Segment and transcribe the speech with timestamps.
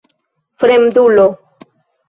[0.63, 1.29] Fremdulo!